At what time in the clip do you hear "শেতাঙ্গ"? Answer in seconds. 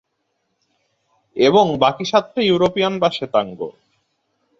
3.11-3.59